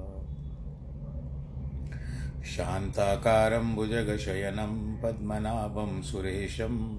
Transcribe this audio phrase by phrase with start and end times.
[2.45, 6.99] शान्ताकारं भुजगशयनं पद्मनाभं सुरेशं,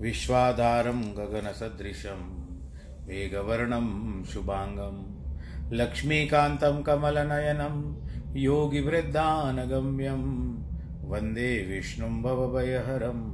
[0.00, 2.44] विश्वाधारं गगनसदृशं
[3.06, 5.24] वेगवर्णं शुभाङ्गं,
[5.76, 8.04] लक्ष्मीकान्तं कमलनयनं,
[8.36, 10.22] योगिवृद्धानगम्यं,
[11.08, 13.33] वंदे विष्णुं भवभयहरं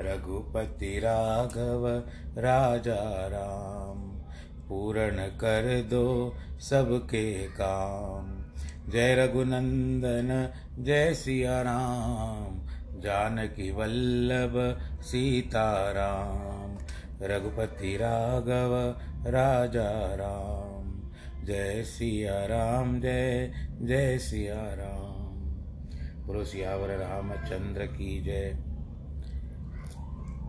[0.00, 2.02] रघुपति राघव,
[2.38, 3.98] राजा राम,
[4.68, 8.36] पूर्ण कर दो सबके काम।
[8.88, 12.66] जय रघुनंदन, जय सिया राम,
[13.00, 16.78] जानकी वल्लभ सीताराम
[17.22, 18.96] रघुपति राघव,
[19.30, 21.10] राजा राम,
[21.46, 23.52] जय सिया राम, जय
[23.82, 25.16] जय सिया राम।
[26.26, 28.75] बोलो सियावर रामचंद्र की जय।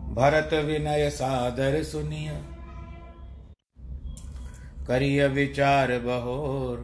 [0.08, 2.30] भरत विनय सादर सुनिय।
[4.86, 6.78] करिय विचार बहोर,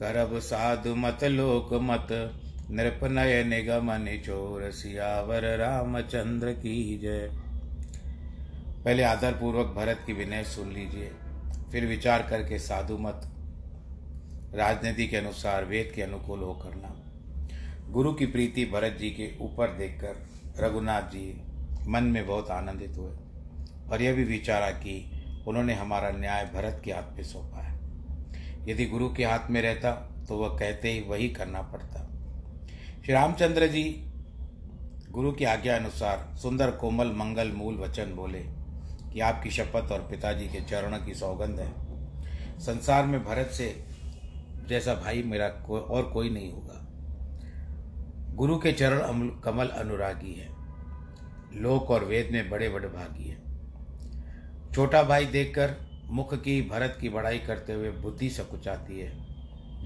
[0.00, 2.08] करब साधु मत, लोक मत।
[2.70, 7.28] नृपनय निगम निचोर सियावर रामचंद्र की जय।
[8.84, 11.10] पहले आदर पूर्वक भरत की विनय सुन लीजिए,
[11.72, 13.28] फिर विचार करके साधु मत।
[14.54, 16.96] राजनीति के अनुसार, वेद के अनुकूल हो करना
[17.90, 20.26] गुरु की प्रीति भरत जी के ऊपर देखकर
[20.58, 21.26] रघुनाथ जी
[21.88, 23.16] मन में बहुत आनंदित हुए
[23.90, 27.78] और यह भी विचारा कि उन्होंने हमारा न्याय भरत के हाथ में सौंपा है।
[28.68, 29.92] यदि गुरु के हाथ में रहता
[30.28, 32.06] तो वह कहते ही वही करना पड़ता।
[33.04, 33.82] श्री रामचंद्र जी
[35.10, 38.44] गुरु की आज्ञा अनुसार सुंदर कोमल मंगल मूल वचन बोले
[39.12, 41.72] कि आपकी शपथ और पिताजी के चरणों की सौगंध है।
[42.60, 43.84] संसार में भरत से
[44.68, 46.86] जैसा भाई मेरा को, और कोई नहीं होगा।
[48.34, 50.59] गुरु के चरण कमल अनुरागी है।
[51.54, 53.50] लोक और वेद में बड़े बड़े भागी हैं।
[54.74, 55.74] छोटा भाई देखकर
[56.06, 59.30] मुख की भरत की बड़ाई करते हुए बुद्धि सकुचाती है।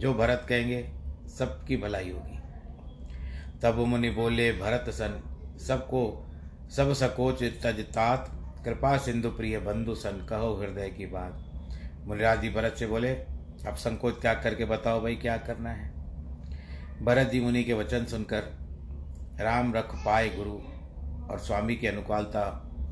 [0.00, 0.90] जो भरत कहेंगे,
[1.28, 2.38] सबकी भलाई होगी।
[3.62, 5.22] तब मुनि बोले, भरत सन,
[5.66, 6.30] सबको,
[6.76, 8.30] सब सकोच तज तात,
[8.64, 11.50] कृपा सिंधु प्रिय बंधु सन, कहो हृदय की बात।
[12.04, 13.10] मुनिराज जी भरत से बोले,
[13.66, 15.94] अब संकोच त्याग करके बताओ भाई क्या करना है?
[17.02, 18.42] भरत जी मुनि के वचन सुनकर,
[19.40, 20.73] राम रख पाए गुरु
[21.30, 22.42] और स्वामी की अनुकूलता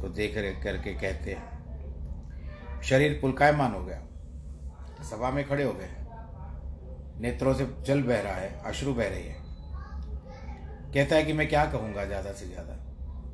[0.01, 4.01] को देख रेख करके कहते हैं, शरीर पुलकायमान हो गया।
[5.11, 5.89] सभा में खड़े हो गए
[7.21, 9.37] नेत्रों से जल बह रहा है, अश्रु बह रही है।
[10.95, 12.77] कहता है कि मैं क्या कहूँगा ज़्यादा से ज़्यादा?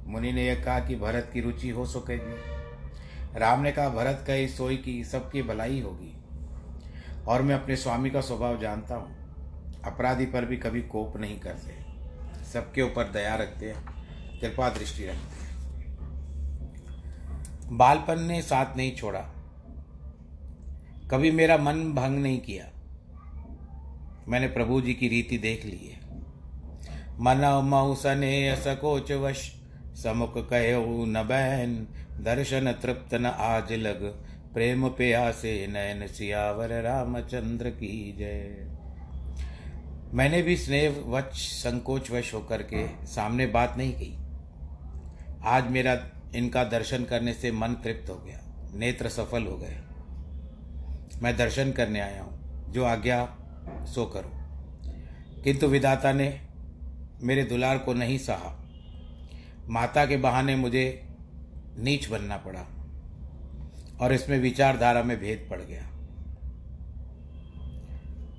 [0.06, 4.46] मुनि ने यह कहा कि भरत की रुचि हो सकेगी राम ने कहा, भरत कहे,
[4.48, 6.14] सोई की सबकी भलाई होगी।
[7.28, 11.74] और मैं अपने स्वामी का स्वभाव जानता हूँ। अपराधी पर भी कभी कोप नहीं करते।
[12.44, 13.97] सबके ऊपर दया रखते हैं।
[14.40, 15.48] कृपा दृष्टि रखते हैं
[17.76, 19.20] बालपन ने साथ नहीं छोड़ा।
[21.10, 22.64] कभी मेरा मन भंग नहीं किया।
[24.28, 25.98] मैंने प्रभु जी की रीति देख ली है।
[27.20, 29.52] मन मऊ सने सकोच वश
[30.02, 31.88] समुख कहो न बहन
[32.24, 34.04] दर्शन तृप्त न आज लग।
[34.54, 38.74] प्रेम प्यासे नयन सियावर रामचंद्र की जय।
[40.14, 44.27] मैंने भी स्नेह वच संकोच वश होकर के सामने बात नहीं की।
[45.44, 48.40] आज मेरा इनका दर्शन करने से मन तृप्त हो गया,
[48.74, 49.78] नेत्र सफल हो गए।
[51.22, 52.38] मैं दर्शन करने आया हूँ,
[52.72, 53.38] जो आज्ञा,
[53.68, 54.32] सो करो।
[55.42, 56.40] किंतु विदाता ने
[57.22, 58.64] मेरे दुलार को नहीं सहा।
[59.68, 61.08] माता के बहाने मुझे
[61.78, 62.66] नीच बनना पड़ा
[64.00, 65.82] और इसमें विचारधारा में भेद पड़ गया।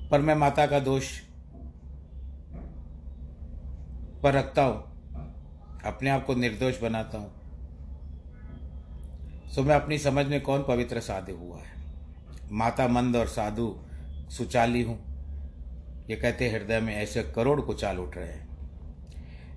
[0.09, 1.19] पर मैं माता का दोष
[4.23, 4.88] पर रखता हूँ
[5.89, 7.31] अपने आप को निर्दोष बनाता हूँ।
[9.51, 11.71] सो मैं अपनी समझ में कौन पवित्र साधु हुआ है?
[12.51, 13.79] माता मंद और साधु
[14.29, 15.09] सुचाली हूँ।
[16.09, 18.49] ये कहते हृदय में ऐसे करोड़ कुचाल उठ रहे हैं।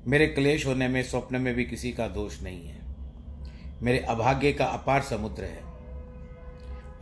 [0.07, 2.81] मेरे क्लेश होने में, स्वप्न में भी किसी का दोष नहीं है।
[3.83, 5.63] मेरे अभाग्य का अपार समुद्र है।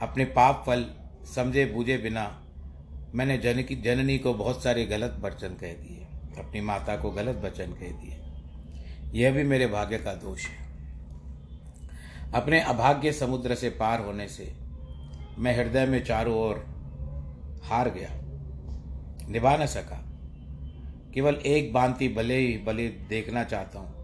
[0.03, 0.87] अपने पाप फल
[1.35, 2.47] समझे बूझे बिना
[3.15, 6.07] मैंने जन की, जननी को बहुत सारे गलत वचन कह दिए।
[6.39, 8.17] अपनी माता को गलत वचन कह दिए।
[9.13, 10.61] यह भी मेरे भाग्य का दोष है।
[12.35, 14.55] अपने अभाग्य समुद्र से पार होने से
[15.39, 16.67] मैं हृदय में चारों ओर
[17.65, 18.09] हार गया।
[19.29, 20.05] निभा न सका।
[21.15, 24.01] केवल एक बांति भले ही भले देखना चाहता हूँ।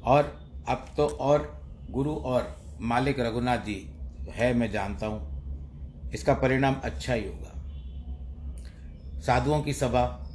[0.00, 3.90] और अब तो और गुरु और मालिक रघुनाथ जी
[4.30, 5.38] है, मैं जानता हूँ।
[6.10, 7.54] इसका परिणाम अच्छा ही होगा।
[9.20, 10.28] साधुओं की सभा,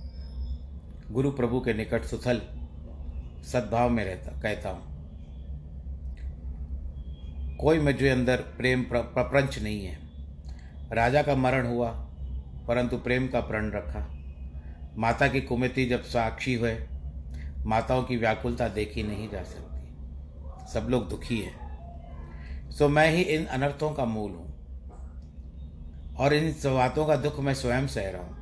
[1.12, 2.42] गुरु प्रभु के निकट सुथल
[3.44, 4.94] सद्भाव में रहता, कहता हूँ।
[7.58, 10.00] कोई मुझे अंदर प्रेम प्रपंच नहीं है।
[10.94, 11.90] राजा का मरण हुआ,
[12.68, 14.10] परंतु प्रेम का प्रण रखा।
[14.98, 16.78] माता की कुमति जब साक्षी हुए,
[17.66, 19.74] माताओं की व्याकुलता देखी नहीं जा सकती।
[20.74, 24.54] सब लोग दुखी हैं। सो मैं ही इन अनर्थों का मूल हूँ
[26.20, 28.38] और इन बातों का दुख मैं स्वयं सह रहा हूँ।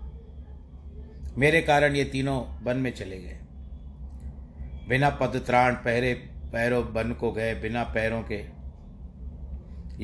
[1.38, 3.41] मेरे कारण ये तीनों वन में चले गए।
[4.92, 6.14] बिना पद त्राण पहरे
[6.54, 8.46] पैरों बन को गए, बिना पैरों के।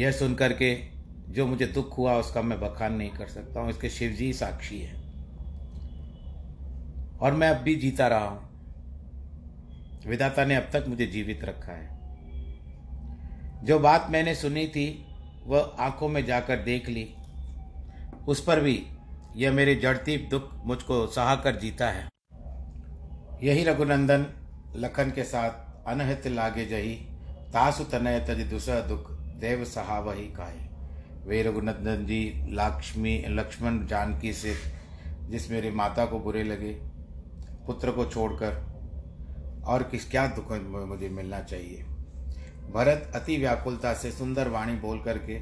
[0.02, 0.82] यह सुनकर के
[1.30, 4.94] जो मुझे दुख हुआ, उसका मैं बखान नहीं कर सकता हूँ। इसके शिवजी साक्षी है।
[7.20, 8.50] और मैं अब भी जीता रहा हूँ।
[10.08, 12.00] विदाता ने अब तक मुझे जीवित रखा है।
[13.66, 15.08] जो बात मैंने सुनी थी,
[15.46, 17.14] वह आँखों में जाकर देख ली।
[18.28, 18.86] उस पर भी
[19.36, 22.10] यह मेरे जड़ती दुख मुझको सहा कर जीता है।
[23.44, 24.26] यही रघुनंदन
[24.78, 26.94] लखन के साथ अनहित लागे जही,
[27.54, 30.66] तासु तनय तज दूसरा दुख, देव सहा वही काहे।
[31.26, 34.56] वे रघुनंदन जी, लक्ष्मी, लक्ष्मण जानकी से,
[35.30, 36.72] जिस मेरे माता को बुरे लगे,
[37.66, 38.66] पुत्र को छोड़कर,
[39.66, 40.52] और किस क्या दुख
[40.88, 41.84] मुझे मिलना चाहिए।
[42.74, 45.40] भरत अति व्याकुलता से सुंदर वाणी बोल करके,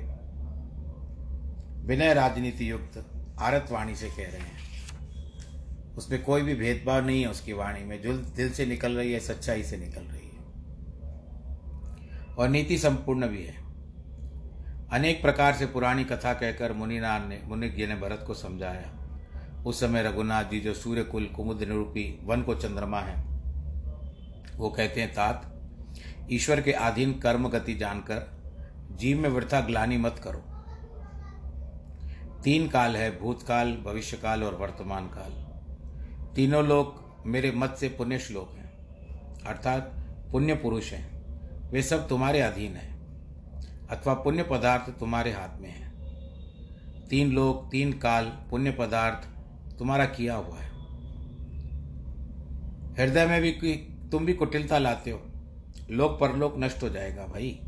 [1.87, 3.05] विनय राजनीति युक्त
[3.39, 4.74] आरत वाणी से कह रहे हैं।
[5.97, 9.19] उसमें कोई भी भेदभाव नहीं है उसकी वाणी में। जो दिल से निकल रही है,
[9.19, 10.35] सच्चाई से निकल रही है।
[12.35, 13.65] और नीति संपूर्ण भी है।
[14.91, 18.91] अनेक प्रकार से पुरानी कथा कहकर मुनिनान ने मुनि जी ने भरत को समझाया।
[19.65, 23.35] उस समय रघुनाथ जी जो सूर्य कुल कुमुद निरूपी, वन को चंद्रमा है,
[24.55, 25.61] वो कहते हैं, तात,
[26.31, 28.41] ईश्वर के अधीन कर्म गति जानकर
[28.91, 30.39] जीव में वृथा ग्लानी मत करो।
[32.41, 35.44] तीन काल है, भूतकाल, भविष्यकाल और वर्तमान काल।
[36.35, 38.71] तीनों लोग मेरे मत से पुण्य श्लोक हैं,
[39.47, 39.91] अर्थात
[40.31, 45.91] पुण्य पुरुष हैं। वे सब तुम्हारे अधीन हैं, अथवा पुण्य पदार्थ तुम्हारे हाथ में है।
[47.09, 49.27] तीन लोग, तीन काल पुण्य पदार्थ
[49.79, 50.69] तुम्हारा किया हुआ है।
[52.97, 53.51] हृदय में भी
[54.11, 55.21] तुम भी कुटिलता लाते हो,
[55.91, 57.59] लोक परलोक नष्ट हो जाएगा भाई।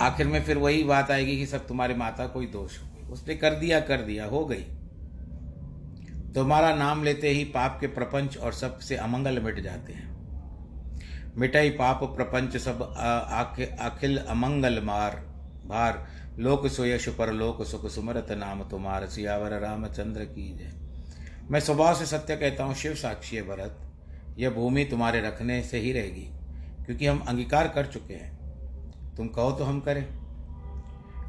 [0.00, 3.54] आखिर में फिर वही बात आएगी कि सब तुम्हारे माता कोई दोष हो उसने कर
[3.54, 4.64] दिया कर दिया, हो गई।
[6.34, 10.08] तुम्हारा नाम लेते ही पाप के प्रपंच और सबसे अमंगल मिट जाते हैं।
[11.36, 15.16] मिटाई पाप प्रपंच सब अखिल अमंगल मार,
[15.66, 16.06] भार।
[16.38, 20.72] लोक सुयश पर लोक सुख सुमरत नाम तुम्हार, सियावर रामचंद्र की जय।
[21.50, 23.78] मैं स्वभाव से सत्य कहता हूँ, शिव साक्षी भरत।
[24.38, 26.28] यह भूमि तुम्हारे रखने से ही रहेगी,
[26.86, 30.06] क्योंकि हम अंगीकार कर चुके हैं। तुम कहो तो हम करें।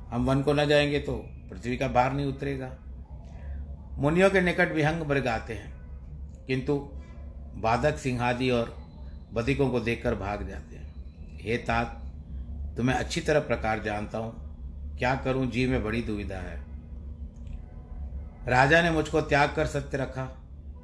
[0.09, 1.13] हम वन को न जाएँगे तो
[1.49, 2.71] पृथ्वी का भार नहीं उतरेगा।
[3.97, 5.71] मुनियों के निकट विहंग मृग आते हैं,
[6.47, 6.77] किंतु
[7.55, 8.75] बाधक सिंहादि और
[9.33, 11.97] बधिकों को देखकर भाग जाते हैं। हे तात,
[12.77, 16.59] तुम्हें अच्छी तरह प्रकार जानता हूँ, क्या करूँ, जी में बड़ी दुविधा है।
[18.47, 20.23] राजा ने मुझको त्याग कर सत्य रखा,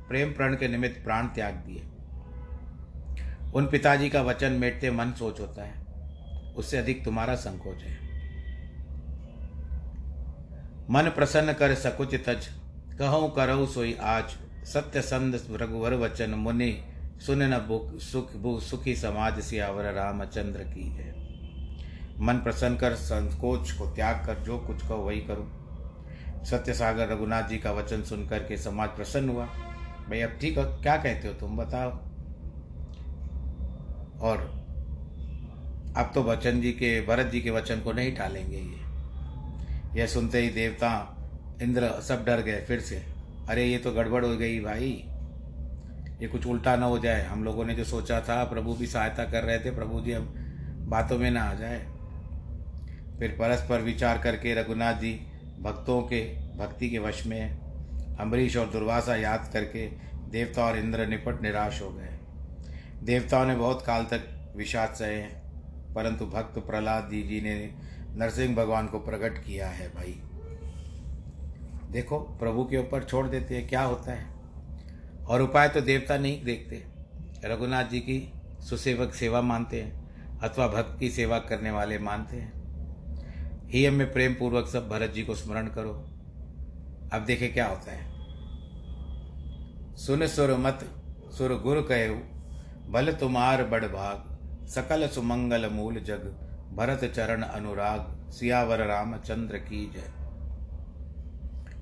[0.09, 1.83] प्रेम प्रण के निमित्त प्राण त्याग दिए।
[3.53, 5.73] उन पिताजी का वचन मेटते मन सोच होता है,
[6.55, 7.95] उससे अधिक तुम्हारा संकोच है।
[10.89, 12.47] मन प्रसन्न कर सकुच तज
[12.99, 14.23] कहो करो सोई आज।
[14.65, 16.83] सत्य संद रघुवर वचन मुनि,
[17.25, 21.15] सुन बुक सुख भू, सुखी समाज सियावर रामचंद्र की है।
[22.19, 25.51] मन प्रसन्न कर, संकोच को त्याग कर, जो कुछ कहो वही करो।
[26.45, 29.45] सत्य सागर रघुनाथ जी का वचन सुनकर के समाज प्रसन्न हुआ।
[30.09, 31.89] भाई अब ठीक है, क्या कहते हो तुम, बताओ।
[34.21, 34.37] और
[35.97, 38.87] अब तो वचन जी के, भरत जी के वचन को नहीं टालेंगे ये।
[39.99, 41.13] यह सुनते ही देवता
[41.61, 43.03] इंद्र सब डर गए फिर से।
[43.49, 45.03] अरे, ये तो गड़बड़ हो गई भाई।
[46.21, 49.23] ये कुछ उल्टा ना हो जाए। हम लोगों ने जो सोचा था, प्रभु भी सहायता
[49.23, 50.33] कर रहे थे, प्रभु जी अब
[50.87, 51.85] बातों में ना आ जाए।
[53.19, 55.13] फिर परस्पर विचार करके रघुनाथ जी
[55.59, 56.21] भक्तों के,
[56.57, 57.57] भक्ति के वश में
[58.19, 59.87] अम्बरीश और दुर्वासा याद करके
[60.29, 62.09] देवता और इंद्र निपट निराश हो गए।
[63.03, 65.21] देवताओं ने बहुत काल तक विषाद सहे,
[65.95, 67.73] परंतु भक्त प्रहलाद जी जी ने
[68.15, 70.21] नरसिंह भगवान को प्रकट किया है भाई।
[71.89, 74.37] देखो, प्रभु के ऊपर छोड़ देते हैं, क्या होता है?
[75.25, 76.85] और उपाय तो देवता नहीं देखते।
[77.47, 80.07] रघुनाथ जी की सुसेवक सेवा मानते हैं,
[80.39, 82.57] अथवा भक्त की सेवा करने वाले मानते हैं।
[83.69, 85.91] ही में प्रेम पूर्वक सब भरत जी को स्मरण करो।
[87.13, 88.17] अब देखे क्या होता है।
[89.95, 90.79] सुन सुर मत,
[91.37, 92.37] सुर गुर कहो
[92.91, 100.26] बल तुम्हार बड़ भाग, सकल सुमंगल मूल जग, भरत चरण अनुराग, सियावर रामचंद्र की जय।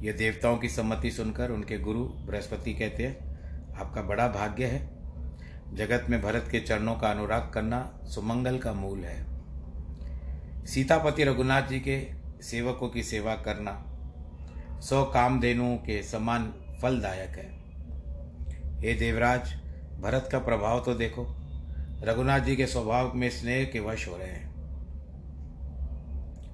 [0.05, 3.17] ये देवताओं की सम्मति सुनकर उनके गुरु बृहस्पति कहते हैं,
[3.75, 4.89] आपका बड़ा भाग्य है।
[5.73, 9.25] जगत में भरत के चरणों का अनुराग करना सुमंगल का मूल है।
[10.65, 12.07] सीतापति रघुनाथ जी के
[12.43, 13.91] सेवकों की सेवा करना
[14.81, 17.49] सौ कामधेनुओं के समान फलदायक है।
[18.81, 19.41] हे देवराज,
[20.01, 21.25] भरत का प्रभाव तो देखो।
[22.03, 24.55] रघुनाथ जी के स्वभाव में स्नेह के वश हो रहे हैं।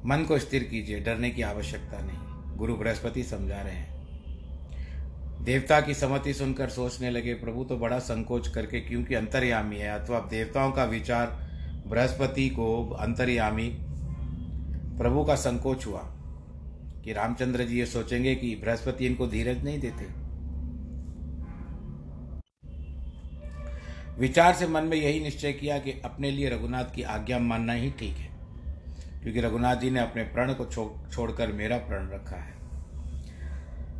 [0.05, 2.20] मन को स्थिर कीजिए, डरने की आवश्यकता नहीं।
[2.61, 4.01] गुरु बृहस्पति समझा रहे हैं।
[5.43, 10.19] देवता की सम्मति सुनकर सोचने लगे, प्रभु तो बड़ा संकोच करके क्योंकि अंतर्यामी है, अथवा
[10.19, 11.27] देवताओं का विचार
[11.87, 13.67] बृहस्पति को अंतर्यामी,
[14.97, 15.99] प्रभु का संकोच हुआ
[17.05, 20.05] कि रामचंद्र जी ये सोचेंगे कि बृहस्पति इनको धीरज नहीं देते।
[24.19, 27.91] विचार से मन में यही निश्चय किया कि अपने लिए रघुनाथ की आज्ञा मानना ही
[27.91, 28.30] ठीक है।
[29.23, 32.53] क्योंकि रघुनाथ जी ने अपने प्रण को छो, छोड़कर मेरा प्रण रखा है।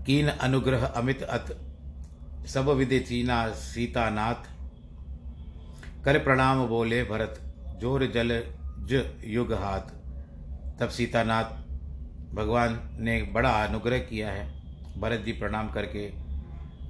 [0.05, 1.57] कीन अनुग्रह अमित अत
[2.47, 4.49] सब विधि चीना सीतानाथ
[6.05, 7.39] कर प्रणाम बोले भरत
[7.81, 8.43] ज़ोर जल
[8.79, 9.91] ज युग हाथ।
[10.79, 11.59] तब सीतानाथ
[12.35, 14.45] भगवान ने बड़ा अनुग्रह किया है।
[14.99, 15.99] भरत जी प्रणाम करके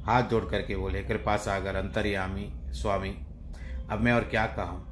[0.06, 3.10] हाथ जोड़ करके बोले कृपा सागर अंतर्यामी स्वामी।
[3.92, 4.88] अब मैं और क्या कहूँ?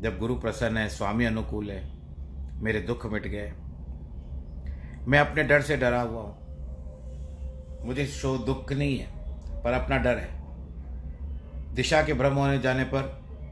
[0.00, 1.95] जब गुरु प्रसन्न है स्वामी अनुकूल है।
[2.56, 3.52] मेरे दुख मिट गए।
[5.06, 6.34] मैं अपने डर से डरा हुआ हूँ।
[7.86, 9.06] मुझे शो दुख नहीं है,
[9.62, 10.28] पर अपना डर है।
[11.74, 13.02] दिशा के भ्रम होने जाने पर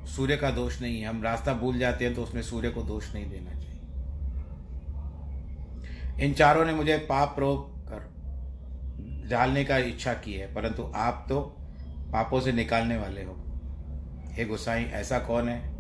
[0.07, 3.15] सूर्य का दोष नहीं है। हम रास्ता भूल जाते हैं तो उसमें सूर्य को दोष
[3.15, 3.81] नहीं देना चाहिए।
[6.25, 11.41] इन चारों ने मुझे पाप रोक कर डालने का इच्छा की है, परंतु आप तो
[12.13, 13.37] पापों से निकालने वाले हो।
[14.33, 15.74] हे गुसाई ऐसा कौन है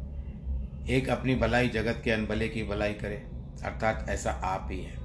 [0.90, 3.16] एक अपनी भलाई जगत के अनभले की भलाई करे,
[3.64, 4.96] अर्थात ऐसा आप ही है।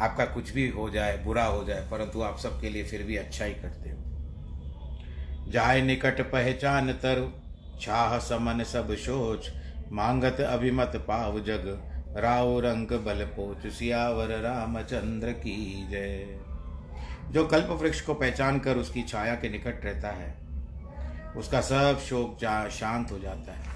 [0.00, 3.44] आपका कुछ भी हो जाए, बुरा हो जाए, परंतु आप सबके लिए फिर भी अच्छा
[3.44, 7.26] ही करते हो। जाए निकट पहचान तर
[7.80, 9.50] छाह समन सब सोच
[9.92, 11.66] मांगत अभिमत पाव जग,
[12.16, 16.38] राव रंग बल पोच, सियावर रामचंद्र की जय।
[17.30, 20.34] जो कल्प वृक्ष को पहचान कर उसकी छाया के निकट रहता है,
[21.36, 23.71] उसका सब शोक शांत हो जाता है।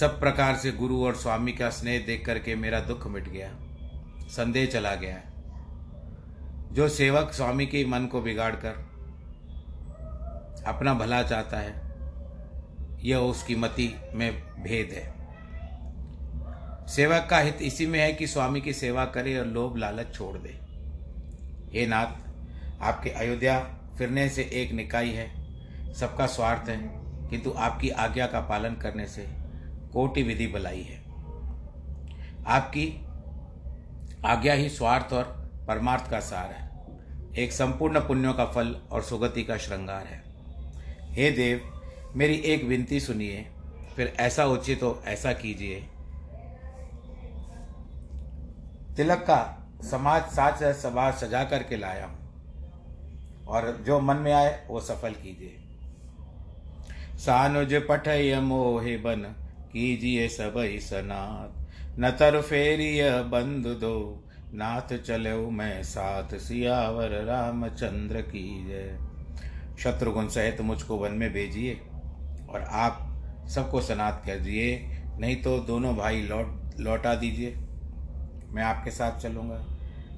[0.00, 3.48] सब प्रकार से गुरु और स्वामी का स्नेह देख करके मेरा दुख मिट गया,
[4.28, 5.20] संदेह चला गया।
[6.72, 8.70] जो सेवक स्वामी के मन को बिगाड़ कर
[10.66, 11.72] अपना भला चाहता है,
[13.04, 15.04] यह उसकी मति में भेद है।
[16.86, 20.36] सेवक का हित इसी में है कि स्वामी की सेवा करे और लोभ लालच छोड़
[20.38, 20.58] दे।
[21.72, 23.58] हे नाथ, आपके अयोध्या
[23.98, 25.28] फिरने से एक निकाय है,
[25.94, 26.78] सबका स्वार्थ है,
[27.30, 29.45] किंतु आपकी आज्ञा का पालन करने से
[29.96, 30.96] कोटि विधि भलाई है।
[32.46, 32.86] आपकी
[34.24, 35.24] आज्ञा ही स्वार्थ और
[35.68, 36.64] परमार्थ का सार है।
[37.34, 40.22] एक संपूर्ण पुण्यों का फल और सुगति का श्रृंगार है।
[41.12, 41.60] हे देव,
[42.16, 43.46] मेरी एक विनती सुनिए,
[43.96, 45.80] फिर ऐसा उचित हो ऐसा कीजिए।
[48.96, 49.40] तिलक का
[49.82, 55.56] समाज साज सभा सजा करके लाया हूँ, और जो मन में आए वो सफल कीजिए।
[57.18, 59.26] सानुज पठय मोहे बन
[59.76, 61.62] कीजिए सब सनात
[61.98, 68.98] न तर फेरिय बंधु दो, नाथ चले मैं साथ। सियावर रामचंद्र की जय
[69.78, 71.80] शत्रुघ्न सहित मुझको वन में भेजिए
[72.50, 72.98] और आप
[73.48, 77.56] सबको सनात कर दिए। नहीं तो दोनों भाई लौट, लौटा दीजिए।
[78.50, 79.66] मैं आपके साथ चलूँगा।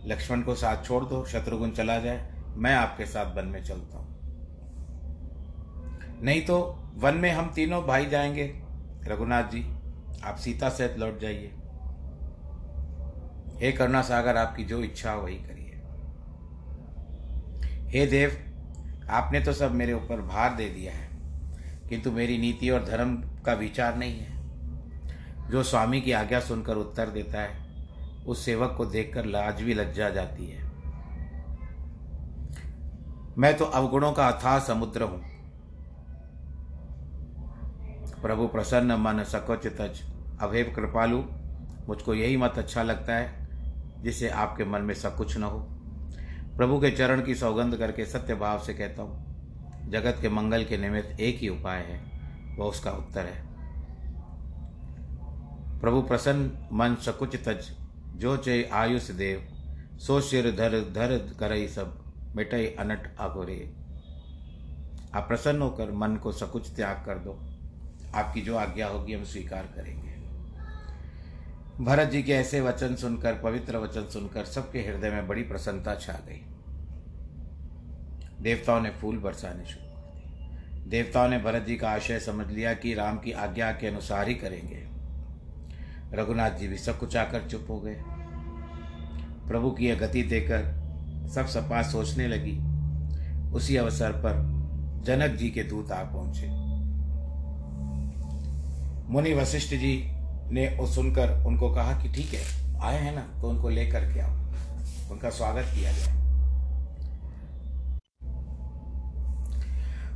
[0.07, 4.19] लक्ष्मण को साथ छोड़ दो, शत्रुघ्न चला जाए। मैं आपके साथ वन में चलता हूँ।
[6.23, 8.68] नहीं तो वन में हम तीनों भाई जाएँगे।
[9.09, 9.65] रघुनाथ जी,
[10.25, 11.53] आप सीता सहित लौट जाइए।
[13.61, 15.65] हे करुणा सागर आपकी जो इच्छा हो वही करिए।
[17.91, 18.37] हे देव,
[19.11, 21.09] आपने तो सब मेरे ऊपर भार दे दिया है,
[21.89, 23.15] किंतु मेरी नीति और धर्म
[23.47, 24.37] का विचार नहीं है।
[25.51, 27.67] जो स्वामी की आज्ञा सुनकर उत्तर देता है,
[28.27, 30.67] उस सेवक को देखकर लाज भी लज्जा जाती है।
[33.39, 35.23] मैं तो अवगुणों का अथाह समुद्र हूँ।
[38.23, 40.01] प्रभु प्रसन्न मन सकोच तज
[40.43, 41.19] अभेव कृपालु,
[41.89, 45.59] मुझको यही मत अच्छा लगता है जिससे आपके मन में सब कुछ न हो।
[46.57, 50.79] प्रभु के चरण की सौगंध करके सत्य भाव से कहता हूँ, जगत के मंगल के
[50.79, 52.01] निमित्त एक ही उपाय है,
[52.59, 53.47] वह उसका उत्तर है।
[55.81, 57.71] प्रभु प्रसन्न मन सकुच तज
[58.17, 59.43] जो चे आयुष देव,
[59.99, 61.99] सो शिर धर धर करई सब,
[62.37, 63.59] मिटई अनट आगोरे
[65.15, 67.39] आप प्रसन्न होकर मन को सकुच त्याग कर दो।
[68.15, 70.09] आपकी जो आज्ञा होगी, हम स्वीकार करेंगे।
[71.85, 76.13] भरत जी के ऐसे वचन सुनकर, पवित्र वचन सुनकर, सबके हृदय में बड़ी प्रसन्नता छा
[76.13, 76.45] गई।
[78.41, 82.75] देवताओं ने फूल बरसाने शुरू कर दिए। देवताओं ने भरत जी का आशय समझ लिया
[82.75, 84.89] कि राम की आज्ञा के अनुसार ही करेंगे।
[86.17, 88.03] रघुनाथ जी भी सब कुछ आकर चुप हो गए।
[89.49, 90.79] प्रभु की यह गति देकर
[91.29, 92.59] सब सपा सोचने लगी।
[93.51, 94.59] उसी अवसर पर
[95.05, 96.58] जनक जी के दूत आ पहुँचे।
[99.09, 99.93] मुनि वशिष्ठ जी
[100.53, 104.33] ने सुनकर उनको कहा कि ठीक है, आए हैं ना तो उनको लेकर के आओ।
[105.13, 106.17] उनका स्वागत किया गया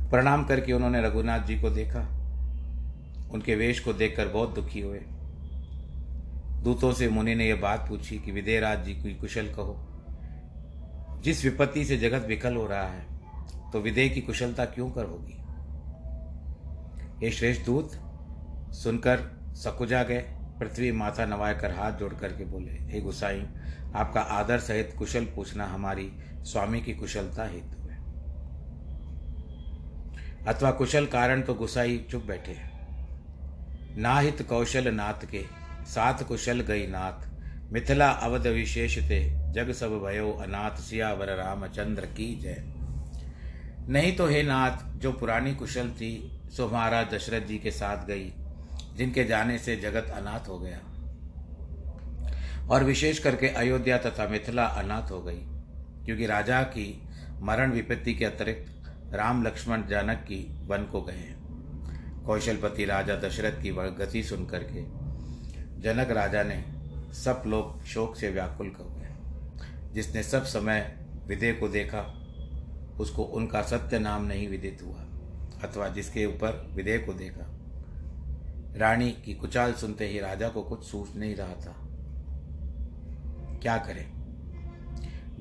[0.09, 1.99] प्रणाम करके उन्होंने रघुनाथ जी को देखा।
[3.33, 4.99] उनके वेश को देखकर बहुत दुखी हुए।
[6.63, 9.75] दूतों से मुनि ने यह बात पूछी कि विदेराज जी की कुशल कहो।
[11.23, 15.39] जिस विपत्ति से जगत विकल हो रहा है तो विदेह की कुशलता क्यों कर होगी?
[17.25, 17.99] ये श्रेष्ठ दूत
[18.73, 19.19] सुनकर
[19.55, 20.19] सकुजा गए।
[20.59, 23.41] पृथ्वी माथा नवाए कर हाथ जोड़ करके बोले, हे गुसाई,
[23.95, 26.11] आपका आदर सहित कुशल पूछना हमारी
[26.43, 27.97] स्वामी की कुशलता हेतु है।
[30.47, 32.55] अथवा कुशल कारण तो गुसाई चुप बैठे
[33.97, 35.43] नाहित कौशल नाथ के,
[35.85, 42.35] साथ कुशल गई नाथ। मिथिला अवध विशेष थे जग सब भयो अनाथ, सियावर रामचंद्र की
[42.35, 42.63] जय।
[43.89, 48.31] नहीं तो हे नाथ, जो पुरानी कुशल थी सो महाराज दशरथ जी के साथ गई
[48.95, 50.79] जिनके जाने से जगत अनाथ हो गया।
[52.67, 55.41] और विशेष करके अयोध्या तथा मिथिला अनाथ हो गई,
[56.05, 57.07] क्योंकि राजा की
[57.41, 58.69] मरण विपत्ति के अतिरिक्त
[59.13, 61.43] राम लक्ष्मण जानक की वन को गए हैं।
[62.25, 64.81] कौशलपति राजा दशरथ की गति सुन करके
[65.81, 66.63] जनक राजा ने
[67.13, 70.95] सब लोग शोक से व्याकुल कर गए। जिसने सब समय
[71.27, 72.01] विदय को देखा,
[72.99, 75.05] उसको उनका सत्य नाम नहीं विदित हुआ,
[75.63, 77.52] अथवा जिसके ऊपर विदय को देखा
[78.75, 81.75] रानी की कुचाल सुनते ही राजा को कुछ सूझ नहीं रहा था।
[83.57, 84.11] क्या करें?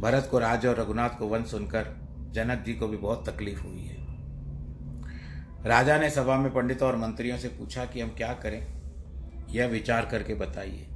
[0.01, 3.85] भरत को राज और रघुनाथ को वन सुनकर जनक जी को भी बहुत तकलीफ़ हुई
[3.85, 3.97] है।
[5.65, 8.83] राजा ने सभा में पंडितों और मंत्रियों से पूछा कि हम क्या करें?
[9.49, 10.89] यह विचार करके बताइए।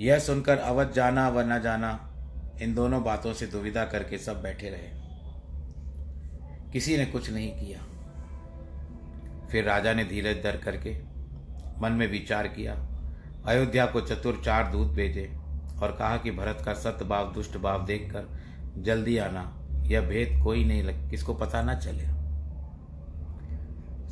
[0.00, 2.14] यह सुनकर अवध जाना व न जाना,
[2.62, 5.02] इन दोनों बातों से दुविधा करके सब बैठे रहे।
[6.72, 7.78] किसी ने कुछ नहीं किया।
[9.50, 11.11] फिर राजा ने धीरज दर करके
[11.78, 12.74] मन में विचार किया।
[13.46, 15.30] अयोध्या को चतुर चार दूत भेजे
[15.82, 18.28] और कहा कि भरत का सत्य भाव, दुष्ट भाव देखकर
[18.78, 22.04] जल्दी आना। यह भेद कोई नहीं लग, किसको पता ना चले।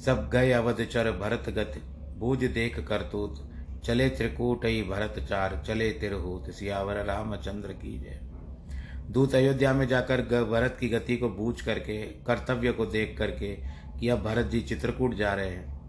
[0.01, 1.81] सब गए अवध चर भरत गति,
[2.19, 3.47] बूझ देख करतूत
[3.85, 8.21] चले त्रिकूट ही भरत चार, चले तिरहूत, सियावर रामचंद्र की जय।
[9.11, 10.21] दूत अयोध्या में जाकर
[10.51, 13.55] भरत की गति को बूझ करके, कर्तव्य को देख करके
[14.01, 15.80] कि अब भरत जी चित्रकूट जा रहे हैं।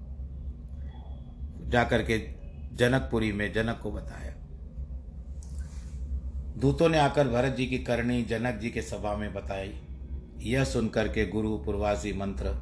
[1.72, 2.18] जाकर के
[2.76, 4.34] जनकपुरी में जनक को बताया।
[6.58, 9.74] दूतों ने आकर भरत जी की करणी जनक जी के सभा में बताई।
[10.38, 12.54] यह सुनकर के गुरु पूर्वासी मंत्र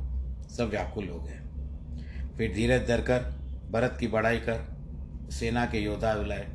[0.49, 1.39] सब व्याकुल हो गए।
[2.37, 3.19] फिर धीरज धरकर
[3.71, 4.65] भरत की बड़ाई कर,
[5.31, 6.47] सेना के योद्धा बुलाए,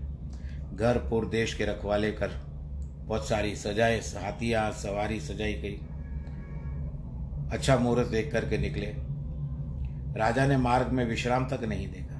[0.75, 2.31] घर पुर देश के रखवाले कर,
[3.07, 5.81] बहुत सारी सजाए, हाथियाँ, सवारी सजाई गई।
[7.53, 8.87] अच्छा मुहूर्त देख करके निकले।
[10.17, 12.14] राजा ने मार्ग में विश्राम तक नहीं देखा।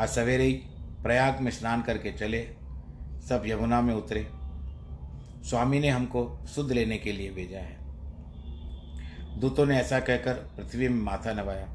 [0.00, 0.52] आज सवेरे ही
[1.02, 2.40] प्रयाग में स्नान करके चले,
[3.28, 4.28] सब यमुना में उतरे।
[5.44, 7.76] स्वामी ने हमको शुद्ध लेने के लिए भेजा है।
[9.40, 11.68] दूतों ने ऐसा कहकर पृथ्वी में माथा नवाया।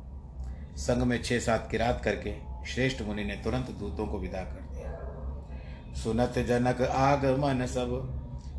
[0.75, 2.34] संग में छह सात किरात करके
[2.65, 7.91] श्रेष्ठ मुनि ने तुरंत दूतों को विदा कर दिया। सुनत जनक आगमन सब,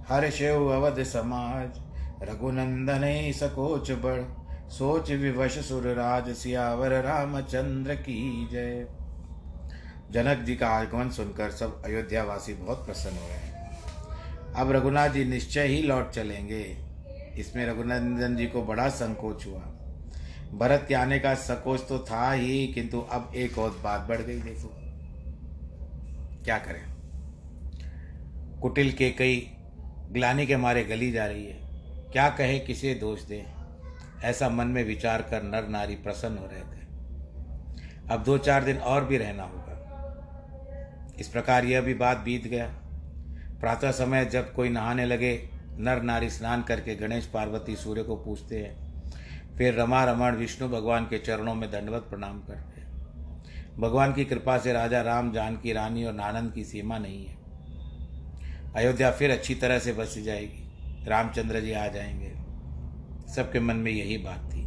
[0.08, 1.80] हर शिव अवध समाज।
[2.22, 4.22] रघुनंदन सकोच बड़
[4.68, 8.99] सोच विवश सुर राज सियावर रामचंद्र की जय।
[10.10, 13.70] जनक जी का आगमन सुनकर सब अयोध्या वासी बहुत प्रसन्न हो रहे हैं।
[14.52, 16.78] अब रघुनाथ जी निश्चय ही लौट चलेंगे।
[17.36, 19.60] इसमें रघुनंदन जी को बड़ा संकोच हुआ।
[20.54, 24.38] भरत के आने का संकोच तो था ही, किंतु अब एक और बात बढ़ गई,
[24.38, 24.76] देखो।
[26.44, 26.82] क्या करें?
[28.60, 29.52] कुटिल के कई
[30.10, 31.60] ग्लानी के मारे गली जा रही है।
[32.12, 33.46] क्या कहे, किसे दोष दे?
[34.24, 36.80] ऐसा मन में विचार कर नर नारी प्रसन्न हो रहे थे।
[38.10, 39.59] अब दो चार दिन और भी रहना होगा।
[41.20, 42.66] इस प्रकार यह भी बात बीत गया।
[43.60, 48.58] प्रातः समय जब कोई नहाने लगे, नर नारी स्नान करके गणेश पार्वती सूर्य को पूछते
[48.58, 49.02] हैं।
[49.58, 52.90] फिर रमा रमण विष्णु भगवान के चरणों में दंडवत प्रणाम करते हैं।
[53.78, 57.36] भगवान की कृपा से राजा राम जानकी रानी और नानंद की सीमा नहीं है।
[58.76, 60.70] अयोध्या फिर अच्छी तरह से बस जाएगी।
[61.04, 62.32] रामचंद्र जी आ जाएँगे।
[63.32, 64.62] सबके मन में यही बात थी।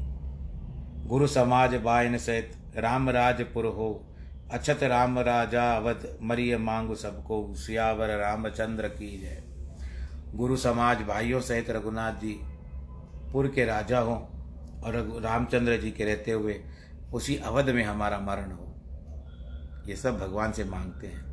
[1.08, 4.13] गुरु समाज बायन सहित रामराजपुर हो।
[4.52, 9.44] अछत राम राजा अवध मरिय मांग सबको, सियावर रामचंद्र की जय।
[10.36, 12.40] गुरु समाज भाइयों सहित रघुनाथ जी
[13.32, 14.18] पुर के राजा हों
[14.82, 16.64] और रामचंद्र जी के रहते हुए
[17.14, 18.76] उसी अवध में हमारा मरण हो।
[19.88, 21.24] ये सब भगवान से मांगते हैं।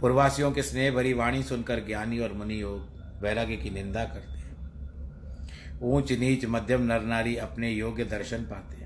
[0.00, 2.88] पूर्वासियों के स्नेह भरी वाणी सुनकर ज्ञानी और मुनि योग
[3.22, 8.79] वैराग्य की निंदा करते हैं। ऊंच नीच मध्यम नर नारी अपने योग्य दर्शन पाते हैं।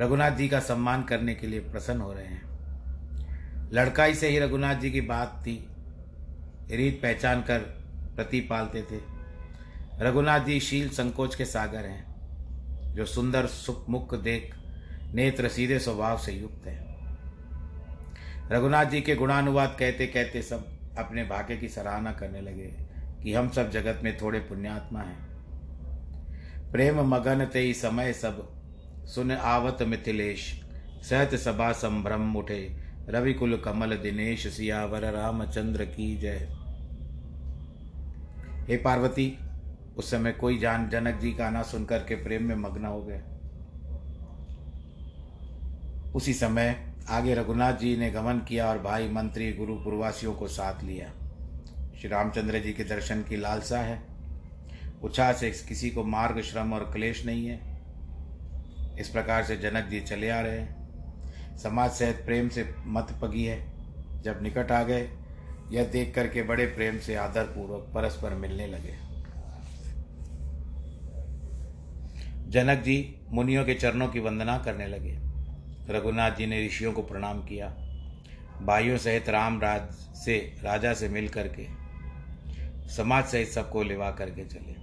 [0.00, 2.42] रघुनाथ जी का सम्मान करने के लिए प्रसन्न हो रहे हैं।
[3.72, 5.68] लड़काई से ही रघुनाथ जी की बात थी।
[6.70, 7.58] रीत पहचान कर
[8.16, 9.00] प्रति पालते थे।
[9.98, 12.12] रघुनाथ जी शील संकोच के सागर हैं,
[12.94, 14.54] जो सुंदर सुख मुख देख
[15.14, 16.96] नेत्र सीधे स्वभाव से युक्त है।
[18.52, 22.74] रघुनाथ जी के गुणानुवाद कहते कहते सब अपने भाग्य की सराहना करने लगे
[23.22, 25.32] कि हम सब जगत में थोड़े पुण्यात्मा हैं।
[26.72, 28.61] प्रेम मगन ते समय सब
[29.06, 30.64] सुन आवत मिथिलेश।
[31.10, 32.76] सहत सभा संभ्रम उठे
[33.08, 36.48] रविकुल कमल दिनेश सियावर रामचंद्र की जय।
[38.68, 39.38] हे पार्वती,
[39.96, 43.22] उस समय कोई जान जनक जी का ना सुनकर के प्रेम में मग्न हो गए।
[46.12, 50.84] उसी समय आगे रघुनाथ जी ने गमन किया और भाई मंत्री गुरु पूर्वासियों को साथ
[50.84, 51.06] लिया।
[52.00, 54.02] श्री रामचंद्र जी के दर्शन की लालसा है।
[55.02, 57.71] उत्साह से किसी को मार्ग, श्रम और क्लेश नहीं है।
[58.98, 63.44] इस प्रकार से जनक जी चले आ रहे हैं। समाज सहित प्रेम से मत पगी
[63.44, 63.72] है।
[64.22, 65.08] जब निकट आ गए,
[65.70, 68.96] यह देख करके बड़े प्रेम से आदरपूर्वक परस्पर मिलने लगे।
[72.50, 75.18] जनक जी मुनियों के चरणों की वंदना करने लगे।
[75.90, 77.68] रघुनाथ जी ने ऋषियों को प्रणाम किया।
[78.62, 81.66] भाइयों सहित राम राज से, राजा से मिल करके,
[82.88, 84.74] समाज सहित सबको लिवा करके चले।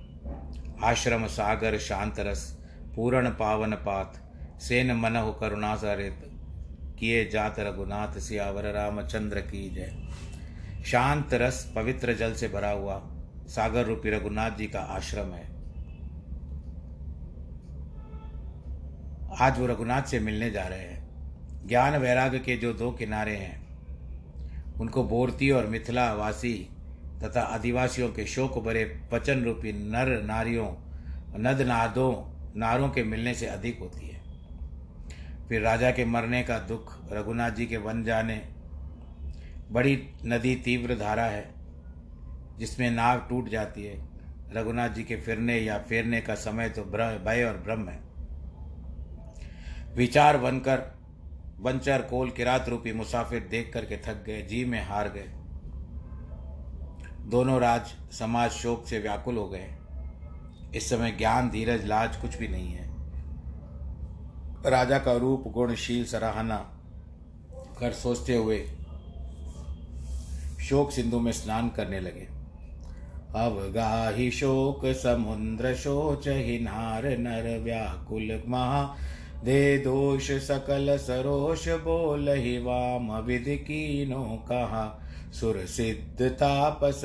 [0.86, 2.59] आश्रम, सागर, शांत रस
[2.96, 6.32] पूर्ण पावन पात, सेन मनहु करुणा सरित,
[7.00, 9.96] किए जात रघुनाथ सियावर रामचंद्र की जय।
[10.86, 13.02] शांत रस पवित्र जल से भरा हुआ,
[13.48, 15.50] सागर रूपी रघुनाथ जी का आश्रम है।
[19.40, 21.10] आज वो रघुनाथ से मिलने जा रहे हैं।
[21.68, 23.70] ज्ञान वैराग्य के जो दो किनारे हैं,
[24.80, 26.70] उनको बोरती और मिथिला वासी
[27.24, 30.68] तथा आदिवासियों के शोक भरे वचन रूपी नर नारियों,
[31.40, 34.22] नद नादों नारों के मिलने से अधिक होती है।
[35.50, 38.42] फिर राजा के मरने का दुख, रघुनाथ जी के वन जाने,
[39.72, 41.54] बड़ी नदी तीव्र धारा है,
[42.58, 43.98] जिसमें नाव टूट जाती है।
[44.54, 48.00] रघुनाथ जी के फिरने या फेरने का समय तो भय और ब्रह्म है।
[49.96, 50.82] विचार बनकर
[51.60, 55.30] वंचर कोल किरात रूपी मुसाफिर देख करके थक गए, जी में हार गए।
[57.30, 59.68] दोनों राज समाज शोक से व्याकुल हो गए।
[60.76, 62.88] इस समय ज्ञान, धीरज, लाज कुछ भी नहीं है।
[64.66, 66.58] राजा का रूप, गुणशील, सराहना,
[67.80, 68.60] कर सोचते हुए
[70.62, 72.28] शोक सिंधु में स्नान करने लगे।
[73.36, 77.08] अवगाही शोक, समुद्र शोच ही नार,
[77.60, 78.98] व्याकुल महा
[79.44, 84.86] दे दोष, सकल, सरोष, बोल ही वाम विधि कीनो कहा
[85.34, 86.22] सुर सिद्ध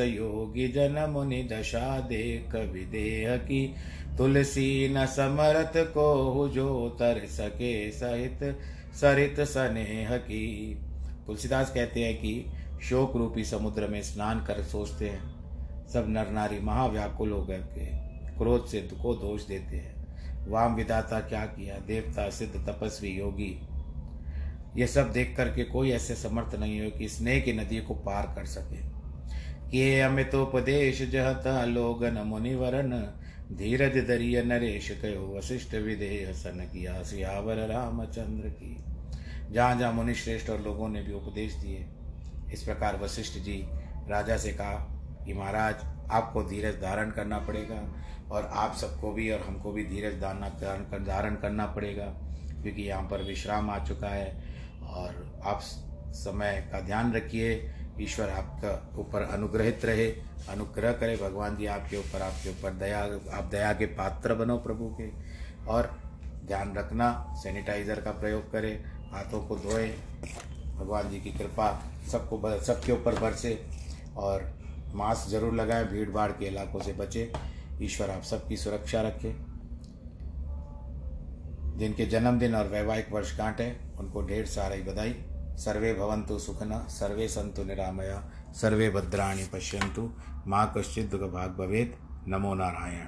[0.01, 3.75] योगी जन मुनि दशा देख विदेह की।
[4.19, 8.59] तुलसी न समरत को जो तर सके सहित,
[8.95, 10.75] सरित स्नेह की।
[11.27, 12.47] तुलसीदास कहते हैं कि
[12.83, 15.35] शोक रूपी समुद्र में स्नान कर सोचते हैं।
[15.89, 17.87] सब नर नारी महाव्याकुल हो गए के
[18.39, 19.95] क्रोध से को दोष देते हैं।
[20.49, 21.75] वाम विदाता क्या किया?
[21.75, 23.69] देवता सिद्ध तपस्वी योगी।
[24.77, 28.33] ये सब देख करके कोई ऐसे समर्थ नहीं हो कि स्नेह की नदी को पार
[28.35, 28.83] कर सके।
[29.71, 32.93] कि अमितोपदेश जहत लोगन मुनिवरन
[33.53, 38.77] धीरज दरिय नरेश कयो वशिष्ठ विदेह सन किया सियावर रामचंद्र की।
[39.51, 41.87] जहाँ जहाँ मुनि श्रेष्ठ और लोगों ने भी उपदेश दिए,
[42.53, 43.63] इस प्रकार वशिष्ठ जी,
[44.09, 44.75] राजा से कहा
[45.27, 45.75] कि महाराज,
[46.11, 47.81] आपको धीरज धारण करना पड़ेगा
[48.31, 50.49] और आप सबको भी और हमको भी धीरज धारणा
[50.99, 52.05] धारण करना पड़ेगा,
[52.63, 54.43] क्योंकि यहाँ पर विश्राम आ चुका है।
[54.94, 55.61] और आप
[56.14, 60.07] समय का ध्यान रखिए। ईश्वर आपका ऊपर अनुग्रहित रहे,
[60.48, 63.00] अनुग्रह करे। भगवान जी आपके ऊपर आपके ऊपर दया,
[63.33, 65.11] आप दया के पात्र बनो प्रभु के।
[65.66, 66.00] और
[66.46, 69.88] ध्यान रखना, सैनिटाइज़र का प्रयोग करें, हाथों को धोएँ।
[70.76, 71.70] भगवान जी की कृपा
[72.12, 73.66] सबको सबके ऊपर बरसे
[74.16, 74.52] और
[74.94, 77.33] मास्क ज़रूर लगाएँ भीड़ भाड़ के इलाकों से बचे।
[77.83, 79.35] ईश्वर आप सबकी सुरक्षा रखे।
[81.78, 85.14] जिनके जन्मदिन और वैवाहिक वर्षगांठ है उनको ढेर सारी बधाई।
[85.57, 90.11] सर्वे भवंतु सुखना, सर्वे संतु निरामया, सर्वे भद्राणी पश्यंतु
[90.46, 91.96] माँ कश्चित भाग भवेद
[92.28, 93.07] नमो नारायण।